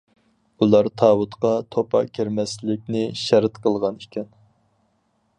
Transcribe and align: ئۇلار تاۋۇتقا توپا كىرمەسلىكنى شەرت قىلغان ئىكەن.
ئۇلار 0.63 0.87
تاۋۇتقا 1.01 1.51
توپا 1.75 2.01
كىرمەسلىكنى 2.17 3.03
شەرت 3.25 3.59
قىلغان 3.67 4.01
ئىكەن. 4.05 4.27